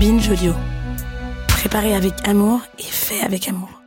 [0.00, 0.30] Binge.
[1.48, 3.82] Préparé avec amour et fait avec amour.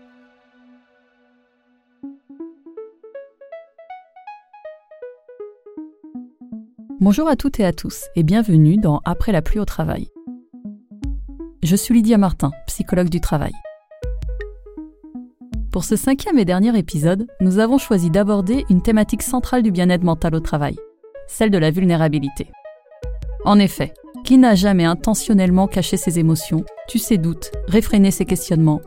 [6.99, 10.10] Bonjour à toutes et à tous et bienvenue dans Après la pluie au travail.
[11.63, 13.54] Je suis Lydia Martin, psychologue du travail.
[15.72, 20.04] Pour ce cinquième et dernier épisode, nous avons choisi d'aborder une thématique centrale du bien-être
[20.04, 20.76] mental au travail,
[21.27, 22.52] celle de la vulnérabilité.
[23.45, 28.81] En effet, qui n'a jamais intentionnellement caché ses émotions, tu ses doutes, réfréné ses questionnements,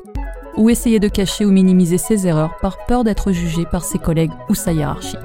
[0.57, 4.33] ou essayé de cacher ou minimiser ses erreurs par peur d'être jugé par ses collègues
[4.49, 5.19] ou sa hiérarchie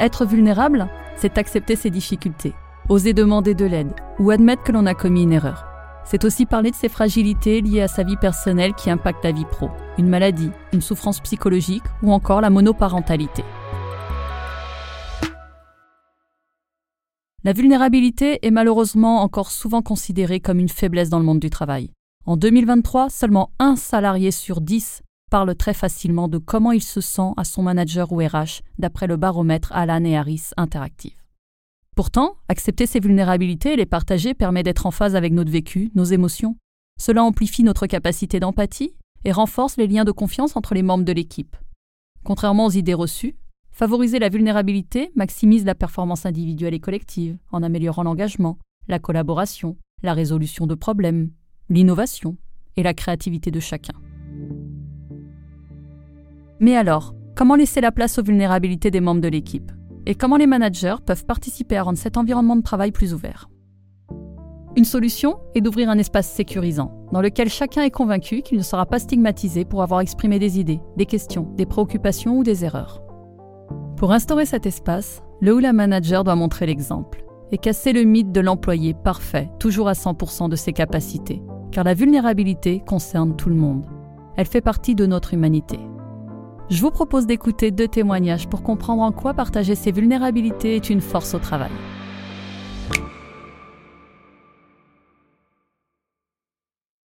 [0.00, 2.54] Être vulnérable, c'est accepter ses difficultés,
[2.88, 5.66] oser demander de l'aide ou admettre que l'on a commis une erreur.
[6.04, 9.44] C'est aussi parler de ses fragilités liées à sa vie personnelle qui impactent la vie
[9.44, 13.42] pro, une maladie, une souffrance psychologique ou encore la monoparentalité.
[17.46, 21.92] La vulnérabilité est malheureusement encore souvent considérée comme une faiblesse dans le monde du travail.
[22.24, 27.30] En 2023, seulement un salarié sur dix parle très facilement de comment il se sent
[27.36, 31.14] à son manager ou RH, d'après le baromètre Alan et Harris Interactive.
[31.94, 36.02] Pourtant, accepter ses vulnérabilités et les partager permet d'être en phase avec notre vécu, nos
[36.02, 36.56] émotions.
[37.00, 41.12] Cela amplifie notre capacité d'empathie et renforce les liens de confiance entre les membres de
[41.12, 41.56] l'équipe.
[42.24, 43.36] Contrairement aux idées reçues,
[43.76, 48.56] Favoriser la vulnérabilité maximise la performance individuelle et collective en améliorant l'engagement,
[48.88, 51.28] la collaboration, la résolution de problèmes,
[51.68, 52.38] l'innovation
[52.78, 53.92] et la créativité de chacun.
[56.58, 59.70] Mais alors, comment laisser la place aux vulnérabilités des membres de l'équipe
[60.06, 63.50] Et comment les managers peuvent participer à rendre cet environnement de travail plus ouvert?
[64.74, 68.86] Une solution est d'ouvrir un espace sécurisant, dans lequel chacun est convaincu qu'il ne sera
[68.86, 73.05] pas stigmatisé pour avoir exprimé des idées, des questions, des préoccupations ou des erreurs.
[73.96, 78.30] Pour instaurer cet espace, le ou la manager doit montrer l'exemple et casser le mythe
[78.30, 81.42] de l'employé parfait, toujours à 100% de ses capacités,
[81.72, 83.86] car la vulnérabilité concerne tout le monde.
[84.36, 85.78] Elle fait partie de notre humanité.
[86.68, 91.00] Je vous propose d'écouter deux témoignages pour comprendre en quoi partager ses vulnérabilités est une
[91.00, 91.70] force au travail.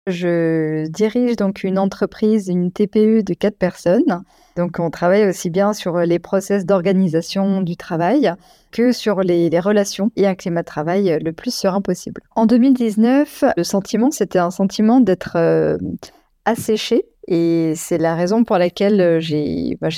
[0.08, 4.24] Je dirige donc une entreprise, une TPE de quatre personnes.
[4.56, 8.34] Donc, on travaille aussi bien sur les process d'organisation du travail
[8.72, 12.20] que sur les, relations et un climat de travail le plus serein possible.
[12.34, 15.78] En 2019, le sentiment, c'était un sentiment d'être euh,
[16.44, 17.04] asséché.
[17.28, 19.88] Et c'est la raison pour laquelle j'ai bah,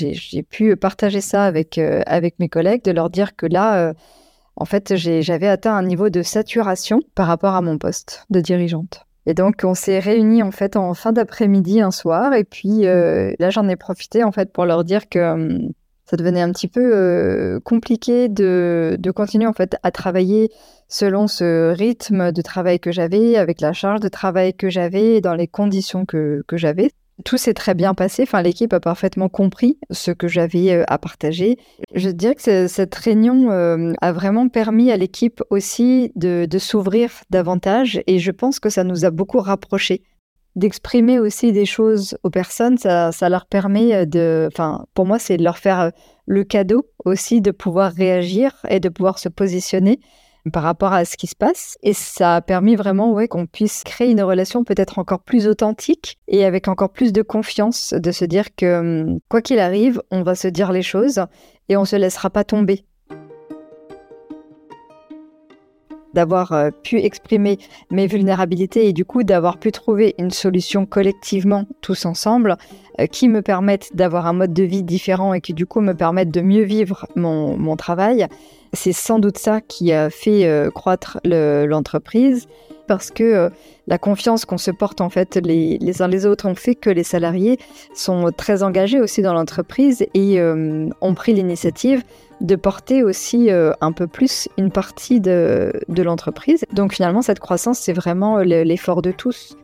[0.51, 3.93] pu partager ça avec, euh, avec mes collègues, de leur dire que là, euh,
[4.55, 9.05] en fait, j'avais atteint un niveau de saturation par rapport à mon poste de dirigeante.
[9.25, 12.33] Et donc, on s'est réunis en fait en fin d'après-midi un soir.
[12.33, 15.71] Et puis euh, là, j'en ai profité en fait pour leur dire que hum,
[16.05, 20.51] ça devenait un petit peu euh, compliqué de, de, continuer en fait à travailler
[20.87, 25.33] selon ce rythme de travail que j'avais, avec la charge de travail que j'avais, dans
[25.33, 26.91] les conditions que, que j'avais.
[27.23, 28.23] Tout s'est très bien passé.
[28.23, 31.57] Enfin, l'équipe a parfaitement compris ce que j'avais euh, à partager.
[31.93, 38.01] Je dirais que cette réunion euh, a vraiment permis à l'équipe aussi de, s'ouvrir davantage
[38.07, 40.03] et je pense que ça nous a beaucoup rapprochés.
[40.57, 44.47] D'exprimer aussi des choses aux personnes, ça, ça leur permet de.
[44.51, 45.91] Enfin, pour moi, c'est de leur faire
[46.25, 49.99] le cadeau aussi de pouvoir réagir et de pouvoir se positionner
[50.51, 51.77] par rapport à ce qui se passe.
[51.83, 56.17] Et ça a permis vraiment ouais, qu'on puisse créer une relation peut-être encore plus authentique
[56.27, 60.23] et avec encore plus de confiance, de se dire que hum, quoi qu'il arrive, on
[60.23, 61.25] va se dire les choses
[61.69, 62.85] et on ne se laissera pas tomber.
[66.15, 67.59] D'avoir euh, pu exprimer
[67.91, 72.55] mes vulnérabilités et du coup d'avoir pu trouver une solution collectivement tous ensemble
[72.99, 75.93] euh, qui me permette d'avoir un mode de vie différent et qui du coup me
[75.93, 78.27] permette de mieux vivre mon, mon travail.
[78.73, 82.47] C'est sans doute ça qui a fait euh, croître l'entreprise
[82.87, 83.49] parce que
[83.87, 86.91] la confiance qu'on se porte en fait les, les, uns les autres ont fait que
[86.91, 87.57] les salariés
[87.95, 92.03] sont très engagés aussi dans l'entreprise et ont pris l'initiative
[92.41, 96.65] de porter aussi euh, un peu plus une partie de, de l'entreprise.
[96.73, 99.55] Donc finalement, cette croissance, c'est vraiment euh, l'effort de tous.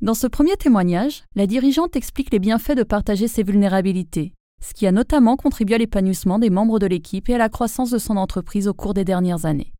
[0.00, 4.86] Dans ce premier témoignage, la dirigeante explique les bienfaits de partager ses vulnérabilités, ce qui
[4.86, 8.16] a notamment contribué à l'épanouissement des membres de l'équipe et à la croissance de son
[8.16, 9.72] entreprise au cours des dernières années.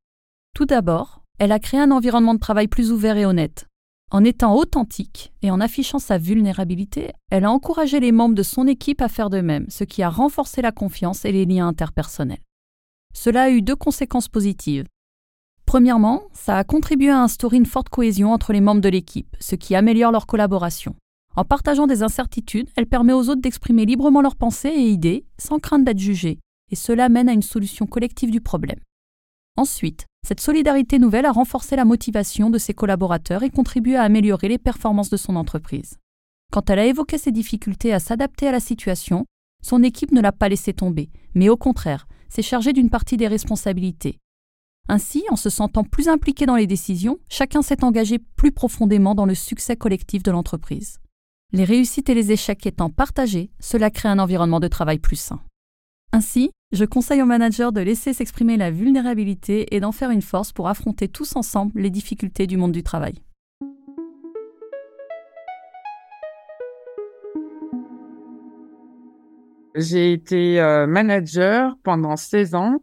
[0.55, 3.67] Tout d'abord, elle a créé un environnement de travail plus ouvert et honnête,
[4.13, 8.67] en étant authentique et en affichant sa vulnérabilité, elle a encouragé les membres de son
[8.67, 12.43] équipe à faire de même, ce qui a renforcé la confiance et les liens interpersonnels.
[13.15, 14.87] Cela a eu deux conséquences positives.
[15.65, 19.57] Premièrement, ça a contribué à instaurer une forte cohésion entre les membres de l'équipe, ce
[19.57, 20.95] qui améliore leur collaboration.
[21.35, 25.59] En partageant des incertitudes, elle permet aux autres d'exprimer librement leurs pensées et idées sans
[25.59, 26.39] crainte d'être jugées,
[26.71, 28.79] et cela mène à une solution collective du problème.
[29.57, 34.49] Ensuite, cette solidarité nouvelle a renforcé la motivation de ses collaborateurs et contribué à améliorer
[34.49, 35.99] les performances de son entreprise.
[36.51, 39.25] Quand elle a évoqué ses difficultés à s'adapter à la situation,
[39.63, 43.29] son équipe ne l'a pas laissé tomber, mais au contraire, s'est chargée d'une partie des
[43.29, 44.19] responsabilités.
[44.89, 49.27] Ainsi, en se sentant plus impliqué dans les décisions, chacun s'est engagé plus profondément dans
[49.27, 50.99] le succès collectif de l'entreprise.
[51.53, 55.39] Les réussites et les échecs étant partagés, cela crée un environnement de travail plus sain.
[56.17, 60.51] Ainsi, je conseille aux managers de laisser s'exprimer la vulnérabilité et d'en faire une force
[60.51, 63.17] pour affronter tous ensemble les difficultés du monde du travail.
[69.75, 72.79] J'ai été euh, manager pendant 16 ans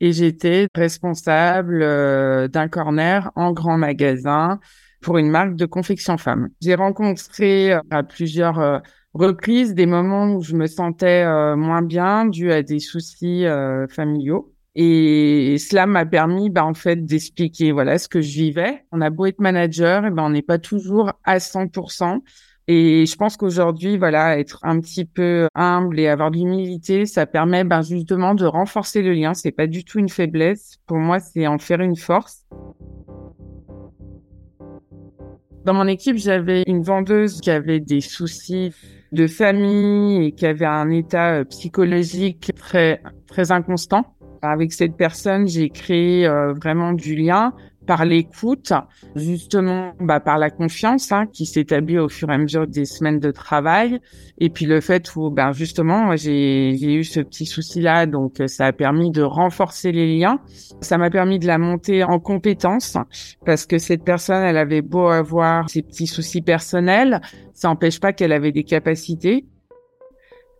[0.00, 4.58] et j'étais responsable euh, d'un corner en grand magasin
[5.02, 6.48] pour une marque de confection femme.
[6.60, 8.78] J'ai rencontré euh, à plusieurs euh,
[9.12, 13.44] reprises des moments où je me sentais euh, moins bien dû à des soucis
[13.90, 14.52] familiaux.
[14.74, 18.86] Et cela m'a permis, bah, en fait, d'expliquer voilà ce que je vivais.
[18.90, 22.20] On a beau être manager, et ben on n'est pas toujours à 100%.
[22.68, 27.26] Et je pense qu'aujourd'hui, voilà, être un petit peu humble et avoir de l'humilité, ça
[27.26, 29.34] permet ben, justement de renforcer le lien.
[29.34, 30.76] C'est pas du tout une faiblesse.
[30.86, 32.46] Pour moi, c'est en faire une force.
[35.64, 38.72] Dans mon équipe, j'avais une vendeuse qui avait des soucis
[39.12, 44.16] de famille et qui avait un état euh, psychologique très très inconstant.
[44.42, 47.52] Avec cette personne, j'ai créé euh, vraiment du lien
[47.86, 48.72] par l'écoute,
[49.16, 53.18] justement bah, par la confiance hein, qui s'établit au fur et à mesure des semaines
[53.18, 54.00] de travail,
[54.38, 58.46] et puis le fait où ben justement j'ai eu ce petit souci là, donc euh,
[58.46, 60.38] ça a permis de renforcer les liens,
[60.80, 62.96] ça m'a permis de la monter en compétence
[63.44, 67.20] parce que cette personne elle avait beau avoir ses petits soucis personnels,
[67.54, 69.46] ça n'empêche pas qu'elle avait des capacités.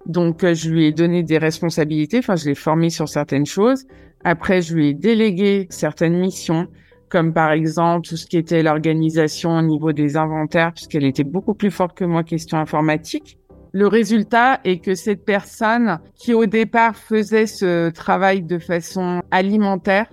[0.07, 3.85] Donc euh, je lui ai donné des responsabilités, enfin je l'ai formée sur certaines choses.
[4.25, 6.67] Après je lui ai délégué certaines missions
[7.13, 11.53] comme par exemple tout ce qui était l'organisation au niveau des inventaires, puisqu'elle était beaucoup
[11.53, 13.39] plus forte que moi question informatique.
[13.73, 20.07] Le résultat est que cette personne qui au départ faisait ce travail de façon alimentaire,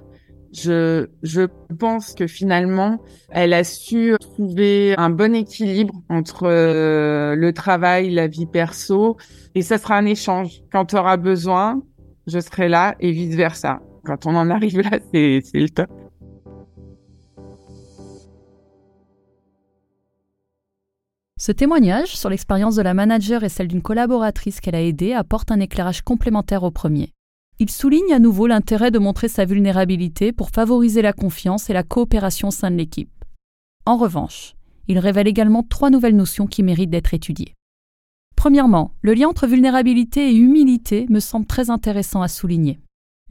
[0.51, 1.43] je, je
[1.77, 8.27] pense que finalement, elle a su trouver un bon équilibre entre euh, le travail, la
[8.27, 9.15] vie perso,
[9.55, 10.63] et ça sera un échange.
[10.69, 11.81] Quand tu auras besoin,
[12.27, 13.79] je serai là et vice versa.
[14.03, 15.89] Quand on en arrive là, c'est le top.
[21.41, 25.51] Ce témoignage sur l'expérience de la manager et celle d'une collaboratrice qu'elle a aidée apporte
[25.51, 27.13] un éclairage complémentaire au premier.
[27.59, 31.83] Il souligne à nouveau l'intérêt de montrer sa vulnérabilité pour favoriser la confiance et la
[31.83, 33.23] coopération au sein de l'équipe.
[33.85, 34.55] En revanche,
[34.89, 37.55] il révèle également trois nouvelles notions qui méritent d'être étudiées.
[38.35, 42.81] Premièrement, le lien entre vulnérabilité et humilité me semble très intéressant à souligner.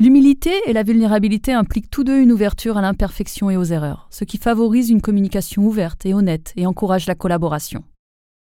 [0.00, 4.25] L'humilité et la vulnérabilité impliquent tous deux une ouverture à l'imperfection et aux erreurs, ce
[4.25, 7.84] qui favorise une communication ouverte et honnête et encourage la collaboration.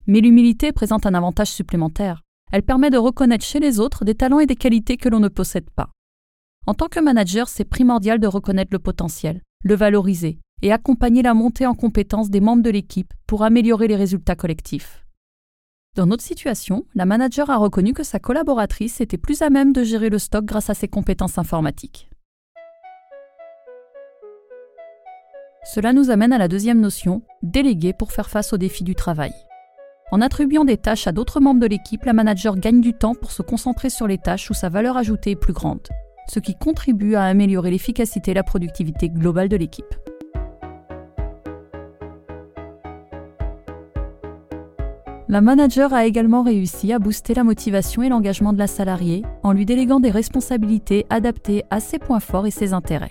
[0.06, 2.23] Mais l'humilité présente un avantage supplémentaire.
[2.53, 5.29] Elle permet de reconnaître chez les autres des talents et des qualités que l'on ne
[5.29, 5.91] possède pas.
[6.67, 11.35] En tant que manager, c'est primordial de reconnaître le potentiel, le valoriser et accompagner la
[11.35, 15.05] montée en compétence des membres de l'équipe pour améliorer les résultats collectifs.
[15.95, 19.85] Dans notre situation, la manager a reconnu que sa collaboratrice était plus à même de
[19.85, 22.08] gérer le stock grâce à ses compétences informatiques.
[25.73, 29.32] Cela nous amène à la deuxième notion, déléguer pour faire face aux défis du travail.
[30.11, 33.32] En attribuant des tâches à d'autres membres de l'équipe, la manager gagne du temps pour
[33.32, 35.89] se concentrer sur les tâches où sa valeur ajoutée est plus grande,
[36.29, 39.94] ce qui contribue à améliorer l'efficacité et la productivité globale de l'équipe.
[45.27, 49.53] La manager a également réussi à booster la motivation et l'engagement de la salariée en
[49.53, 53.11] lui déléguant des responsabilités adaptées à ses points forts et ses intérêts,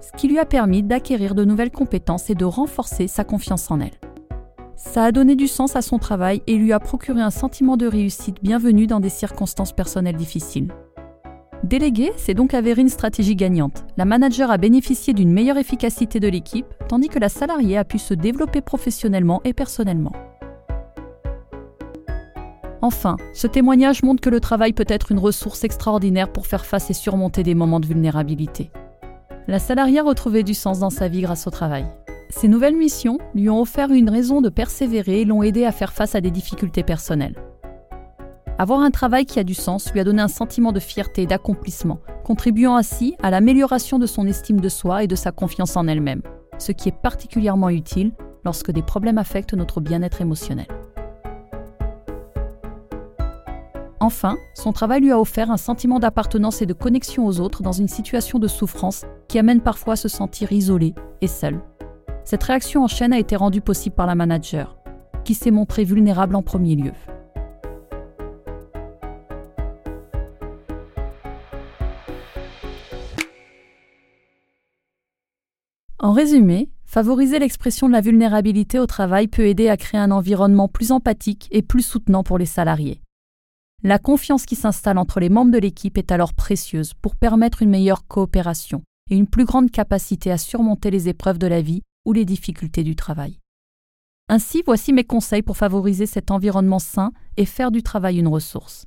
[0.00, 3.80] ce qui lui a permis d'acquérir de nouvelles compétences et de renforcer sa confiance en
[3.80, 4.11] elle.
[4.84, 7.86] Ça a donné du sens à son travail et lui a procuré un sentiment de
[7.86, 10.72] réussite bienvenue dans des circonstances personnelles difficiles.
[11.62, 13.84] Déléguer s'est donc avéré une stratégie gagnante.
[13.96, 17.98] La manager a bénéficié d'une meilleure efficacité de l'équipe, tandis que la salariée a pu
[17.98, 20.12] se développer professionnellement et personnellement.
[22.82, 26.90] Enfin, ce témoignage montre que le travail peut être une ressource extraordinaire pour faire face
[26.90, 28.72] et surmonter des moments de vulnérabilité.
[29.46, 31.86] La salariée a retrouvé du sens dans sa vie grâce au travail.
[32.34, 35.92] Ces nouvelles missions lui ont offert une raison de persévérer et l'ont aidé à faire
[35.92, 37.36] face à des difficultés personnelles.
[38.58, 41.26] Avoir un travail qui a du sens lui a donné un sentiment de fierté et
[41.26, 45.86] d'accomplissement, contribuant ainsi à l'amélioration de son estime de soi et de sa confiance en
[45.86, 46.22] elle-même,
[46.58, 48.12] ce qui est particulièrement utile
[48.46, 50.66] lorsque des problèmes affectent notre bien-être émotionnel.
[54.00, 57.72] Enfin, son travail lui a offert un sentiment d'appartenance et de connexion aux autres dans
[57.72, 61.60] une situation de souffrance qui amène parfois à se sentir isolé et seul.
[62.24, 64.76] Cette réaction en chaîne a été rendue possible par la manager,
[65.24, 66.92] qui s'est montrée vulnérable en premier lieu.
[75.98, 80.68] En résumé, favoriser l'expression de la vulnérabilité au travail peut aider à créer un environnement
[80.68, 83.00] plus empathique et plus soutenant pour les salariés.
[83.84, 87.70] La confiance qui s'installe entre les membres de l'équipe est alors précieuse pour permettre une
[87.70, 92.12] meilleure coopération et une plus grande capacité à surmonter les épreuves de la vie ou
[92.12, 93.38] les difficultés du travail.
[94.28, 98.86] Ainsi, voici mes conseils pour favoriser cet environnement sain et faire du travail une ressource.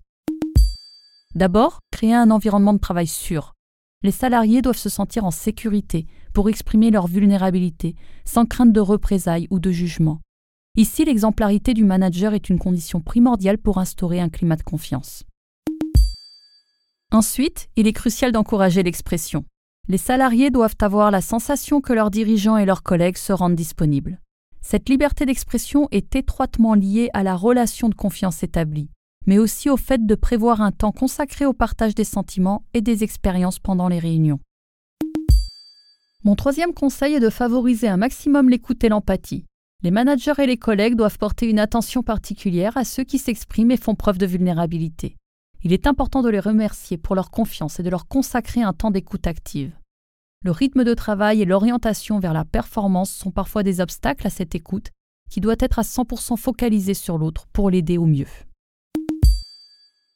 [1.35, 3.53] D'abord, créer un environnement de travail sûr.
[4.03, 7.95] Les salariés doivent se sentir en sécurité, pour exprimer leur vulnérabilité,
[8.25, 10.19] sans crainte de représailles ou de jugement.
[10.77, 15.23] Ici, l'exemplarité du manager est une condition primordiale pour instaurer un climat de confiance.
[17.11, 19.45] Ensuite, il est crucial d'encourager l'expression.
[19.87, 24.19] Les salariés doivent avoir la sensation que leurs dirigeants et leurs collègues se rendent disponibles.
[24.61, 28.89] Cette liberté d'expression est étroitement liée à la relation de confiance établie,
[29.27, 33.03] mais aussi au fait de prévoir un temps consacré au partage des sentiments et des
[33.03, 34.39] expériences pendant les réunions.
[36.23, 39.45] Mon troisième conseil est de favoriser un maximum l'écoute et l'empathie.
[39.83, 43.77] Les managers et les collègues doivent porter une attention particulière à ceux qui s'expriment et
[43.77, 45.15] font preuve de vulnérabilité.
[45.65, 48.91] Il est important de les remercier pour leur confiance et de leur consacrer un temps
[48.91, 49.75] d'écoute active.
[50.43, 54.53] Le rythme de travail et l'orientation vers la performance sont parfois des obstacles à cette
[54.53, 54.91] écoute
[55.27, 58.27] qui doit être à 100% focalisée sur l'autre pour l'aider au mieux.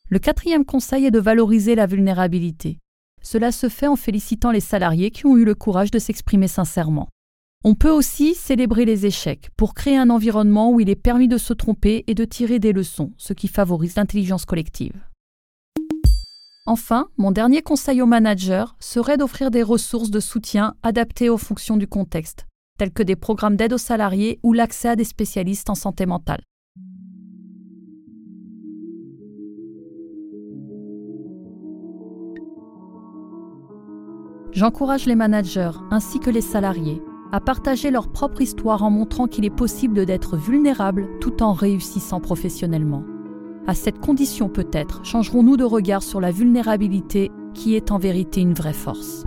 [0.07, 2.77] Le quatrième conseil est de valoriser la vulnérabilité.
[3.23, 7.09] Cela se fait en félicitant les salariés qui ont eu le courage de s'exprimer sincèrement.
[7.63, 11.39] On peut aussi célébrer les échecs pour créer un environnement où il est permis de
[11.39, 14.93] se tromper et de tirer des leçons, ce qui favorise l'intelligence collective.
[16.69, 21.77] Enfin, mon dernier conseil aux managers serait d'offrir des ressources de soutien adaptées aux fonctions
[21.77, 22.45] du contexte,
[22.77, 26.43] telles que des programmes d'aide aux salariés ou l'accès à des spécialistes en santé mentale.
[34.51, 39.43] J'encourage les managers ainsi que les salariés à partager leur propre histoire en montrant qu'il
[39.43, 43.03] est possible d'être vulnérable tout en réussissant professionnellement.
[43.67, 48.53] À cette condition peut-être changerons-nous de regard sur la vulnérabilité qui est en vérité une
[48.53, 49.23] vraie force.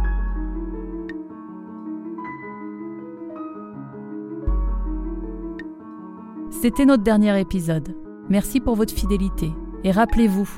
[6.51, 7.97] C'était notre dernier épisode.
[8.29, 9.51] Merci pour votre fidélité.
[9.85, 10.49] Et rappelez-vous,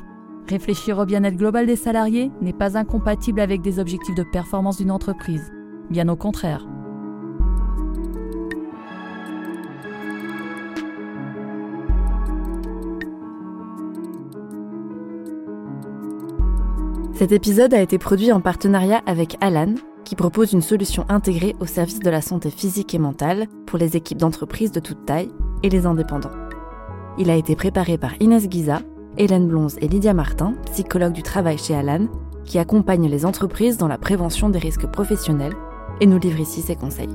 [0.47, 4.90] Réfléchir au bien-être global des salariés n'est pas incompatible avec des objectifs de performance d'une
[4.90, 5.52] entreprise.
[5.90, 6.66] Bien au contraire.
[17.14, 21.66] Cet épisode a été produit en partenariat avec Alan, qui propose une solution intégrée au
[21.66, 25.30] service de la santé physique et mentale pour les équipes d'entreprise de toute taille
[25.62, 26.33] et les indépendants.
[27.16, 28.80] Il a été préparé par Inès Guiza
[29.16, 32.09] Hélène Blonze et Lydia Martin, psychologues du travail chez Alan,
[32.44, 35.54] qui accompagnent les entreprises dans la prévention des risques professionnels
[36.00, 37.14] et nous livrent ici ses conseils.